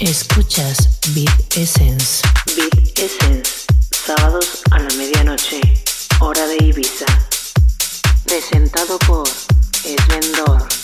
[0.00, 2.22] Escuchas Beat Essence.
[2.56, 5.60] Beat Essence, sábados a la medianoche,
[6.20, 7.04] hora de Ibiza.
[8.24, 9.28] Presentado por
[9.84, 10.79] Esvendor.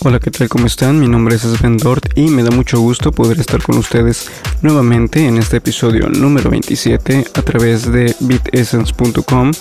[0.00, 0.48] Hola, ¿qué tal?
[0.48, 1.00] ¿Cómo están?
[1.00, 5.26] Mi nombre es Sven Dort y me da mucho gusto poder estar con ustedes nuevamente
[5.26, 9.52] en este episodio número 27 a través de beatessence.com.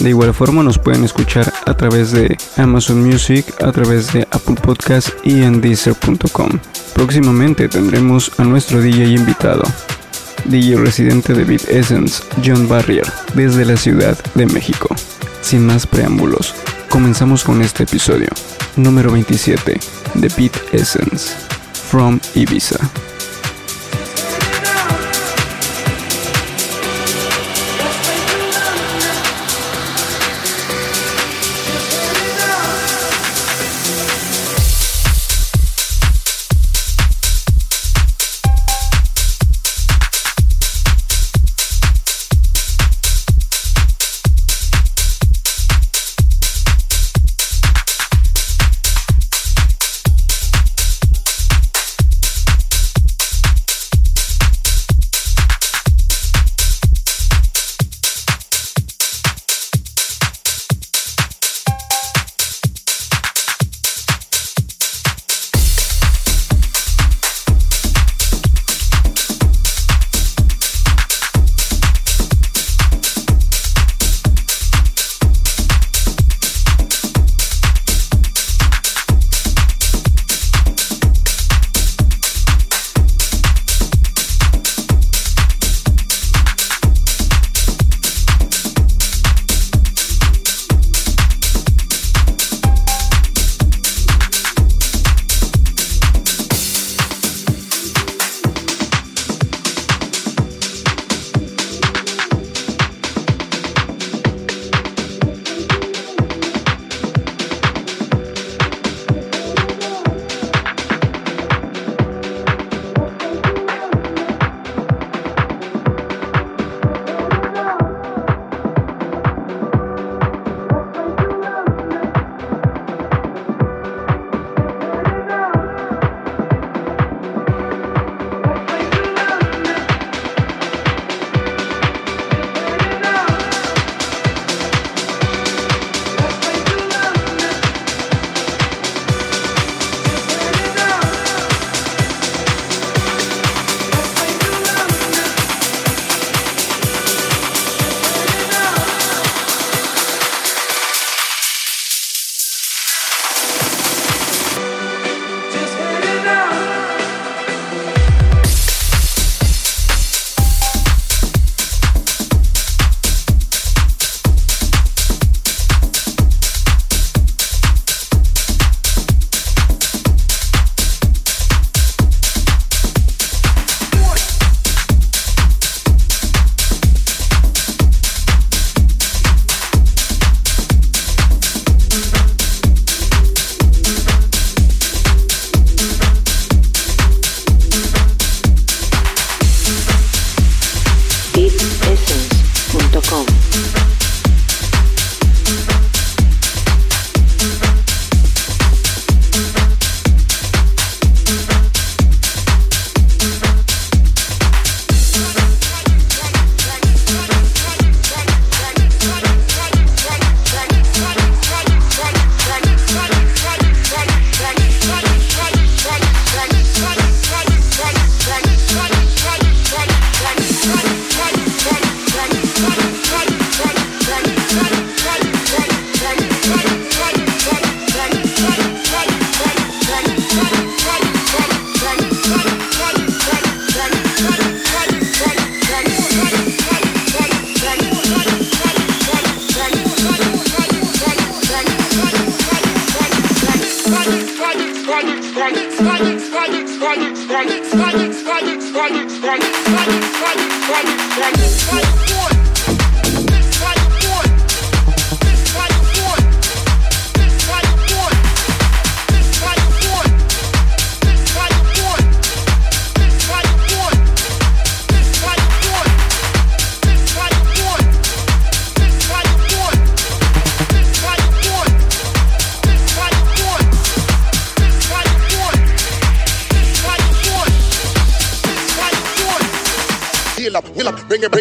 [0.00, 4.56] De igual forma nos pueden escuchar a través de Amazon Music, a través de Apple
[4.56, 6.48] Podcast y en Deezer.com.
[6.94, 9.62] Próximamente tendremos a nuestro DJ invitado,
[10.46, 14.88] DJ residente de Beat Essence, John Barrier, desde la Ciudad de México.
[15.42, 16.54] Sin más preámbulos,
[16.92, 18.28] comenzamos con este episodio
[18.76, 19.80] número 27
[20.12, 21.32] de Beat Essence
[21.88, 23.11] from Ibiza.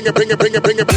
[0.04, 0.91] Bring it, bring it, bring it, bring it.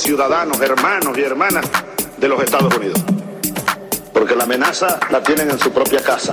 [0.00, 1.64] ciudadanos, hermanos y hermanas
[2.16, 3.00] de los Estados Unidos.
[4.12, 6.32] Porque la amenaza la tienen en su propia casa.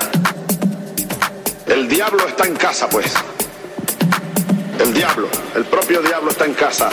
[1.66, 3.14] El diablo está en casa, pues.
[4.80, 6.90] El diablo, el propio diablo está en casa.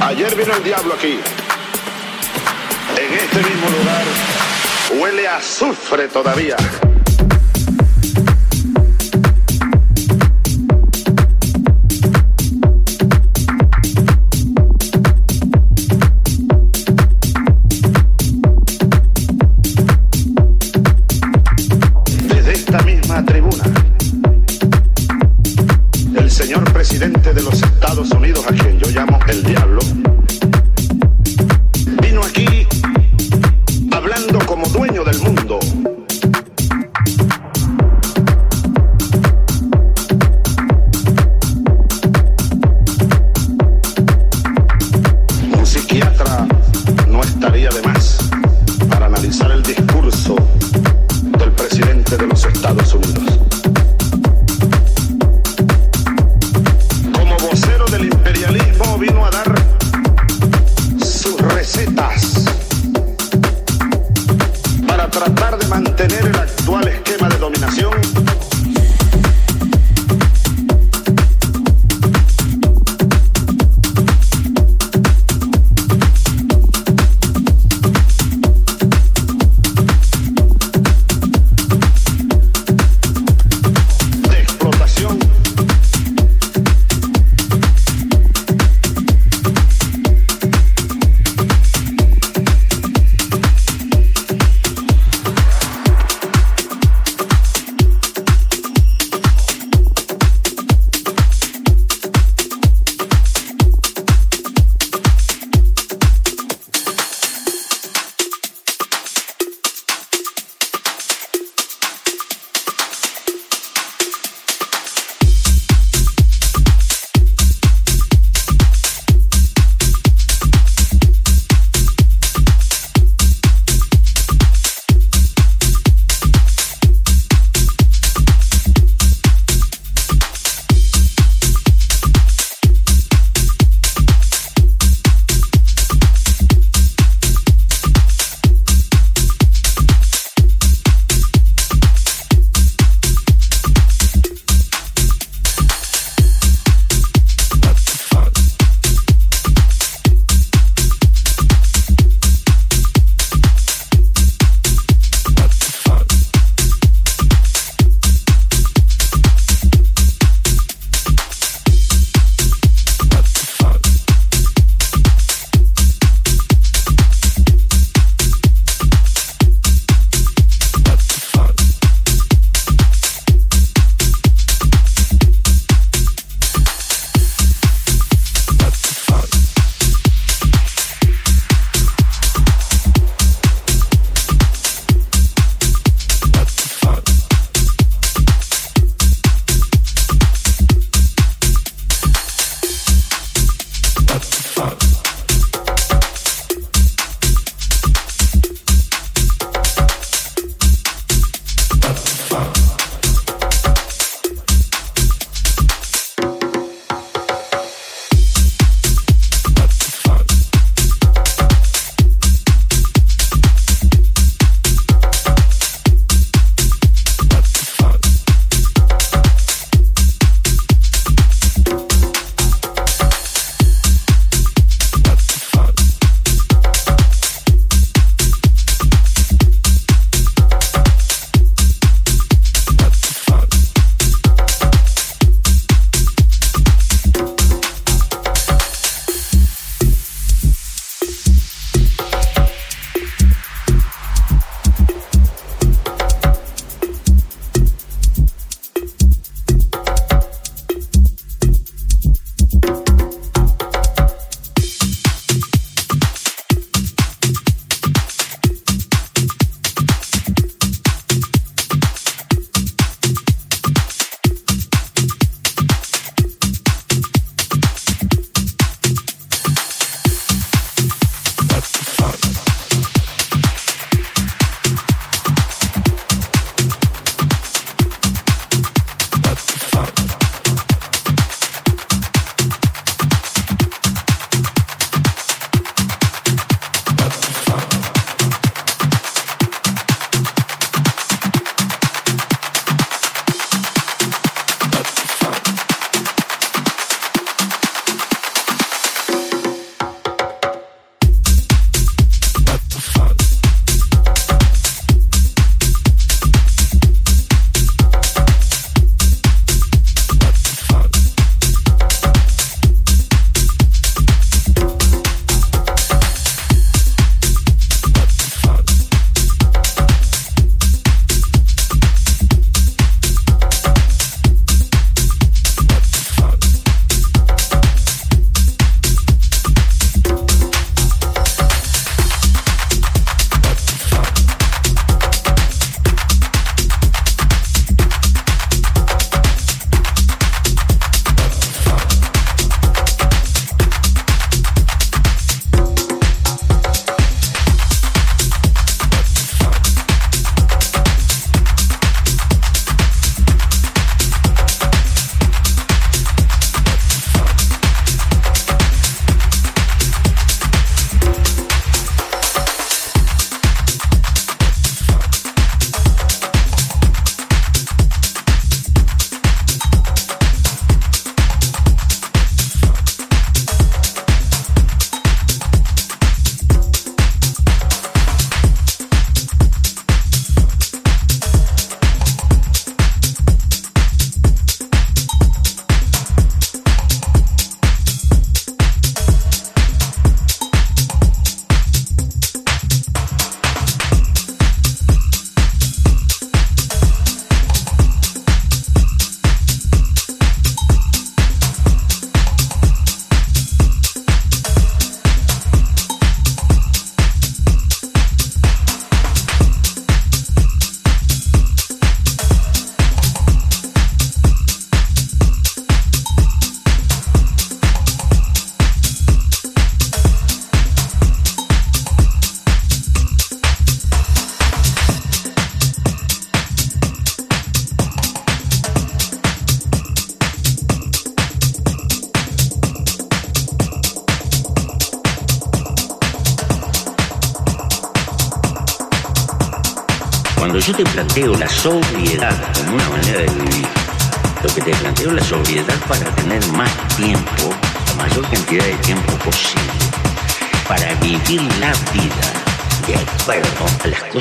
[0.00, 1.20] Ayer vino el diablo aquí.
[2.96, 4.04] En este mismo lugar
[5.00, 6.56] huele a azufre todavía.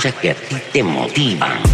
[0.01, 1.70] Cosas que a ti te motivan.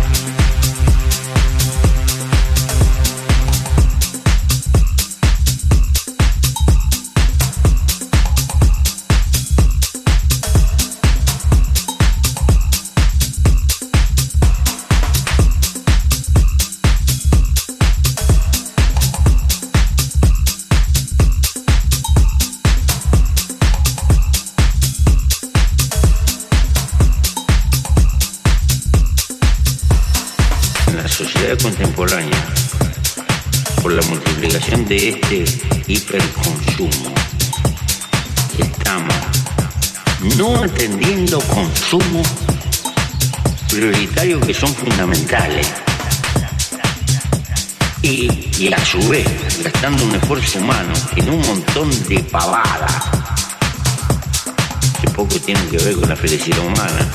[55.70, 57.08] Que ver con la felicidad humana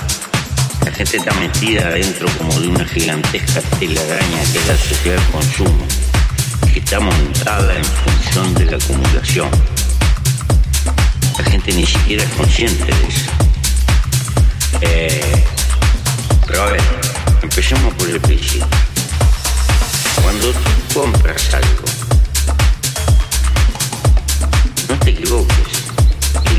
[0.85, 5.27] la gente está metida adentro como de una gigantesca telaraña que es la sociedad del
[5.31, 5.87] consumo,
[6.73, 9.49] que está montada en función de la acumulación.
[11.39, 13.31] La gente ni siquiera es consciente de eso.
[14.81, 15.45] Eh,
[16.47, 16.83] pero a ver,
[17.43, 18.67] empecemos por el principio.
[20.21, 21.85] Cuando tú compras algo,
[24.89, 25.62] no te equivoques.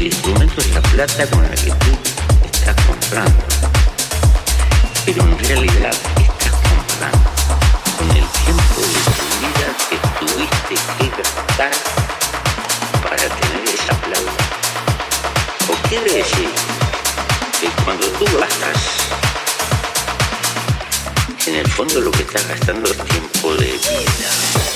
[0.04, 1.98] El instrumento es la plata con la que tú
[2.44, 3.46] estás comprando
[5.06, 7.30] pero en realidad estás comprando
[7.98, 11.72] con el tiempo de tu vida que tuviste que gastar
[13.02, 14.34] para tener esa plata.
[15.70, 16.50] O quiere decir
[17.62, 18.80] que cuando tú gastas,
[21.48, 24.73] en el fondo lo que estás gastando es tiempo de vida.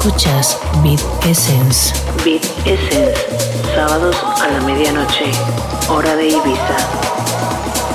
[0.00, 1.92] Escuchas Beat Essence.
[2.24, 3.20] Beat Essence,
[3.74, 5.30] sábados a la medianoche,
[5.90, 6.76] hora de Ibiza.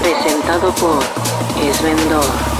[0.03, 0.99] Presentado por
[1.59, 2.54] Esvendor.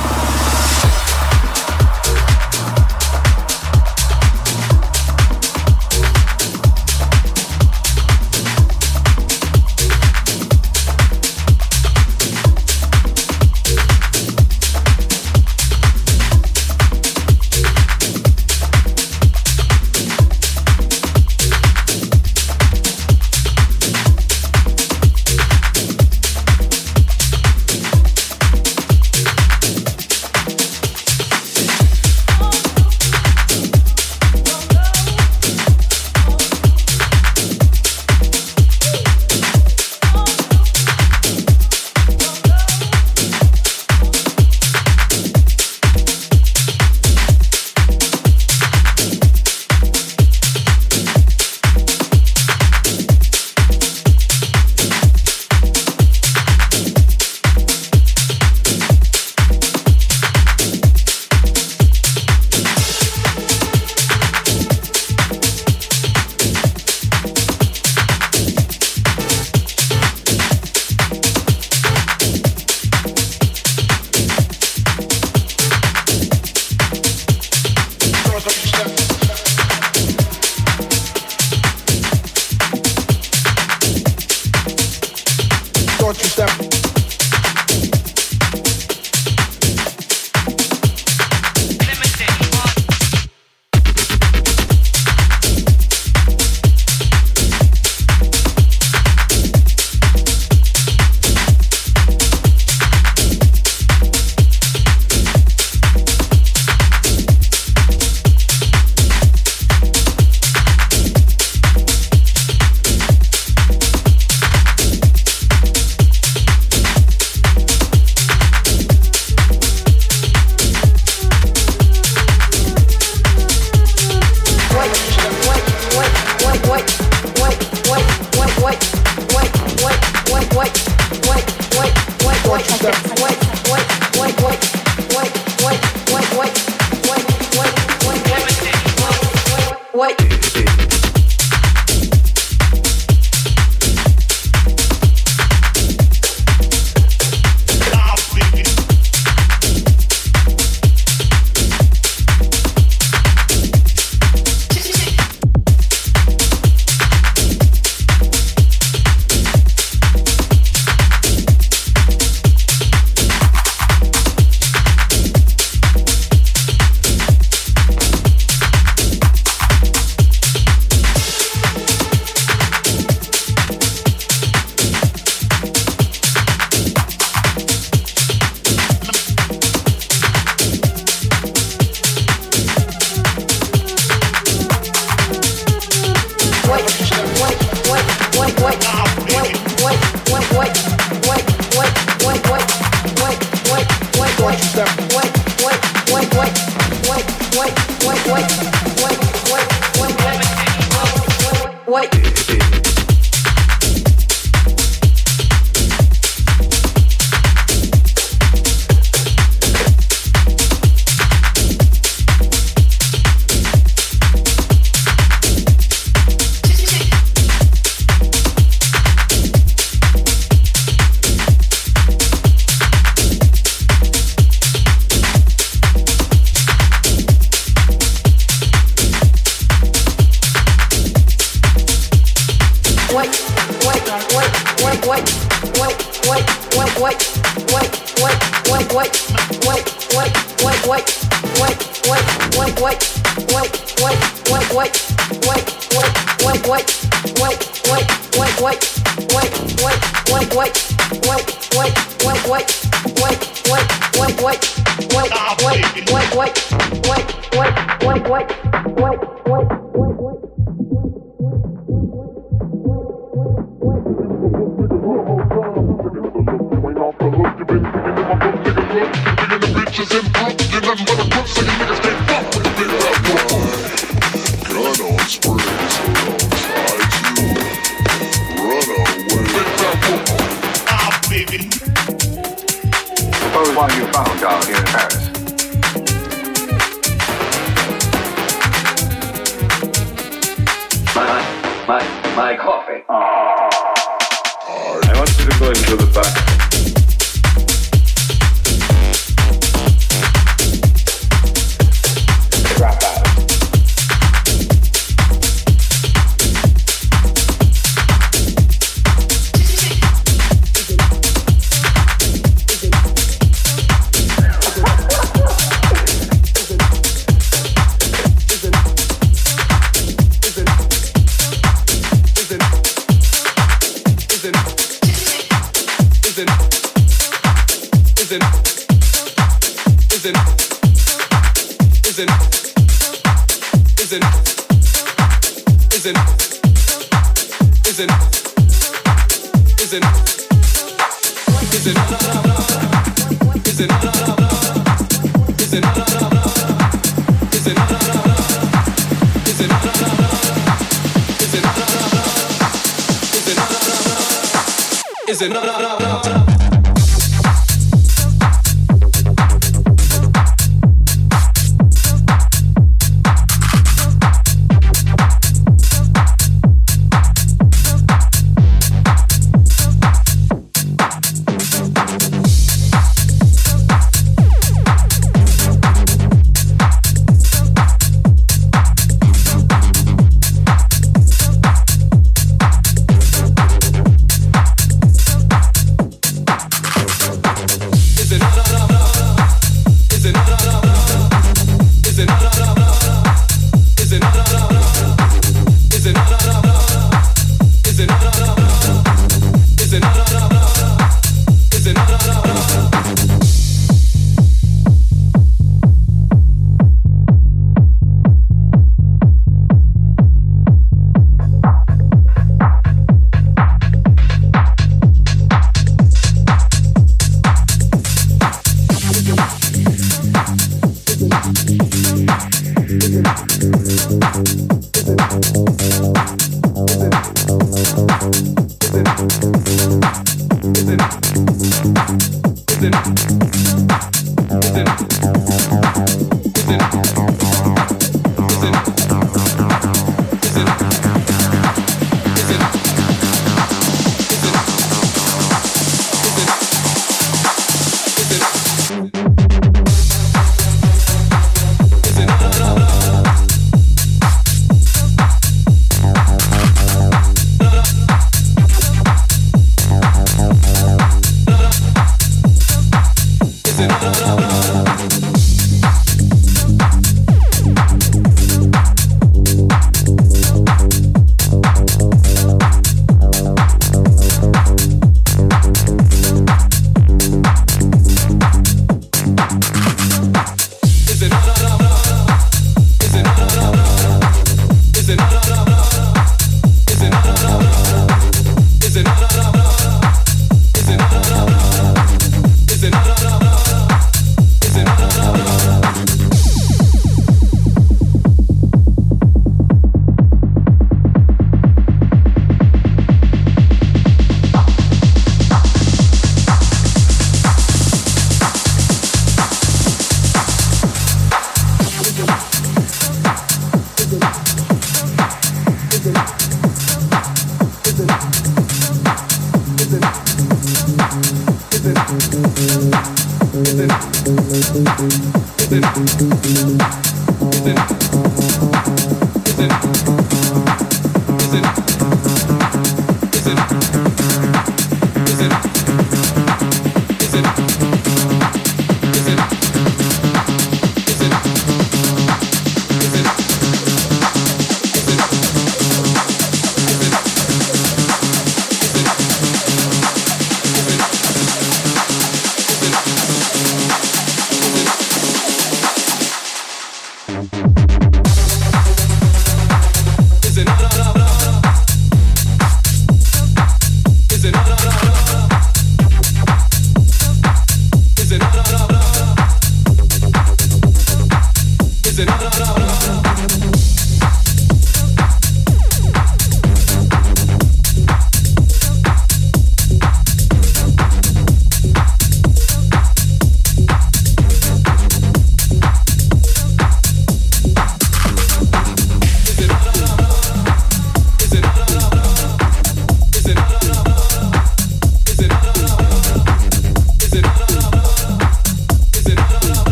[355.36, 355.52] is it?
[355.52, 356.45] No, no, no, no, no.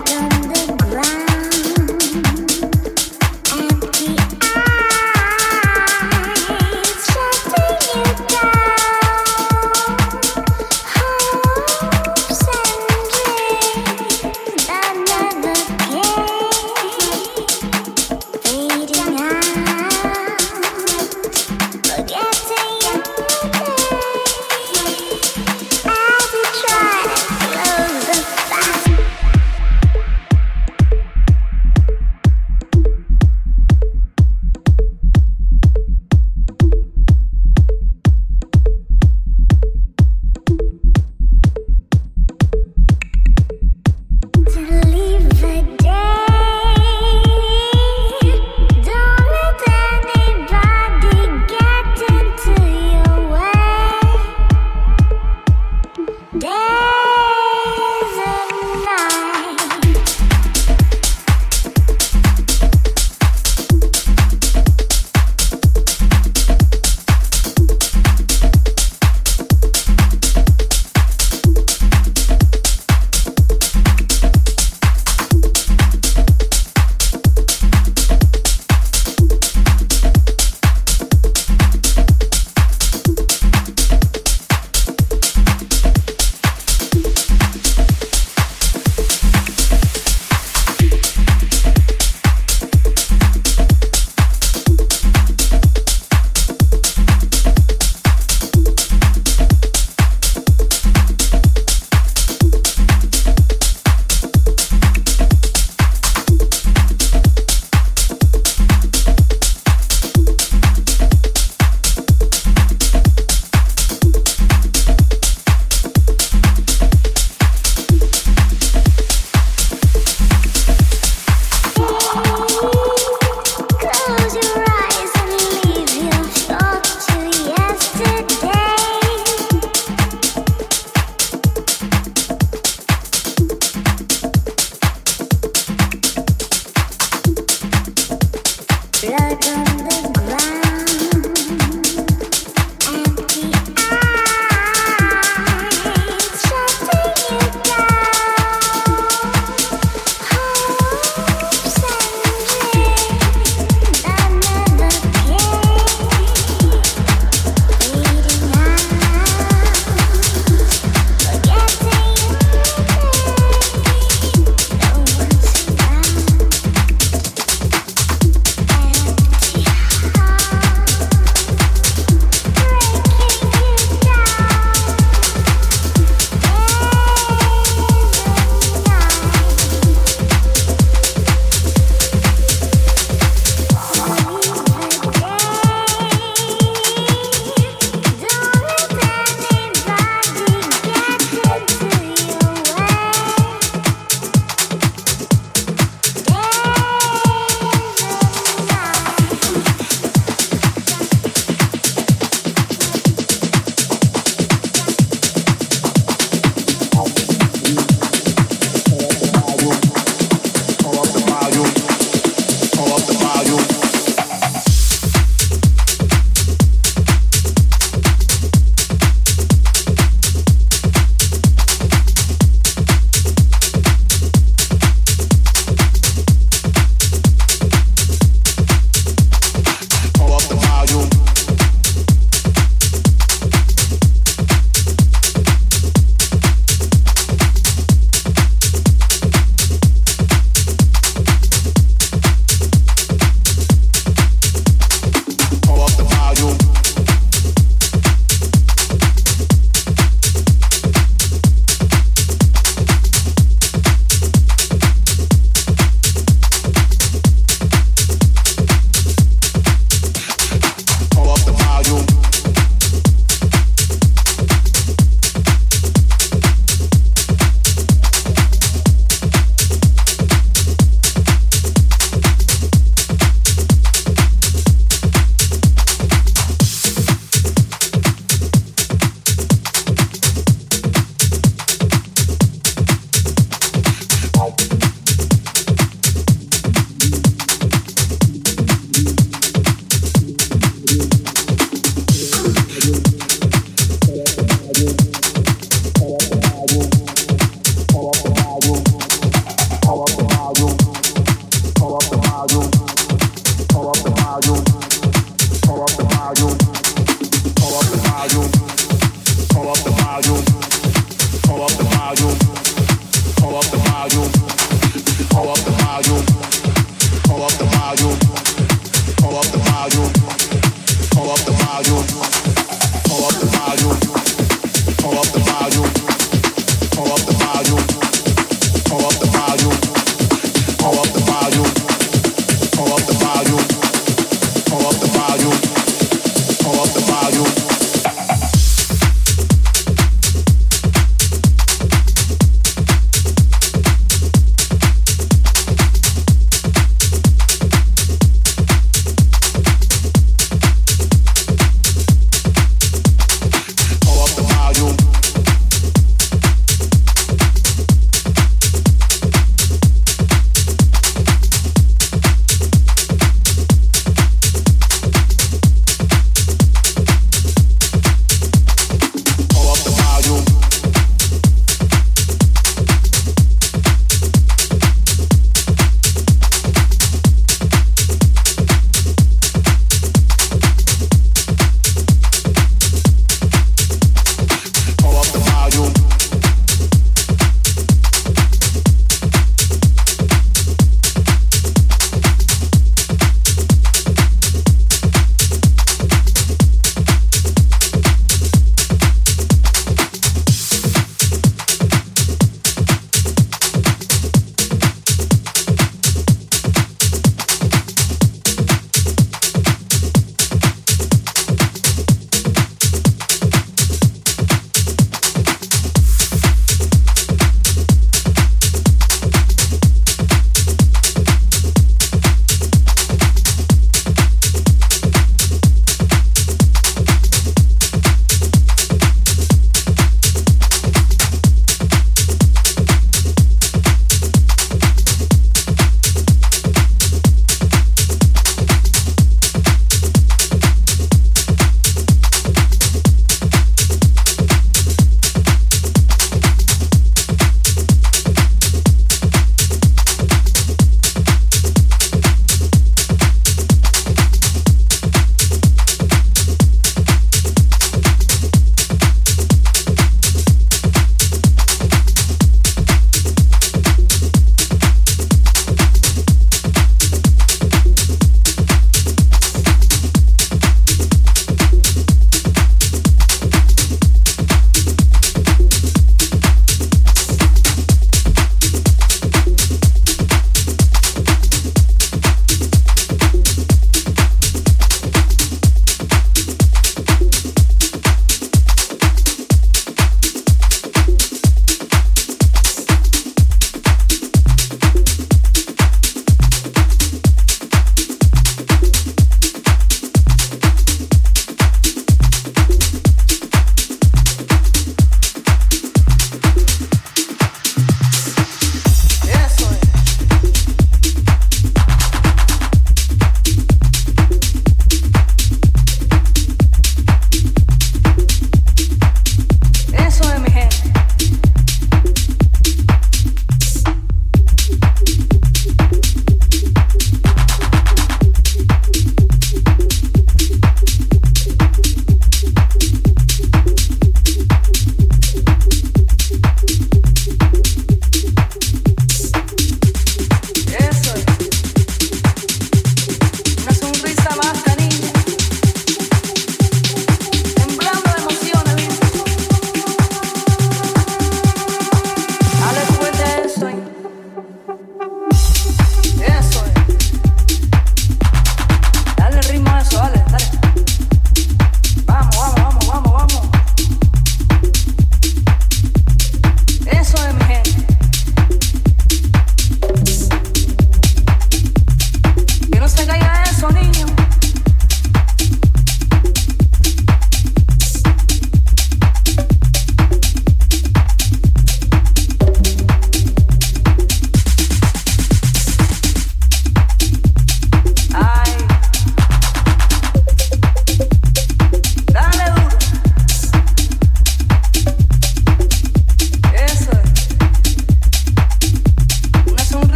[0.00, 0.39] again.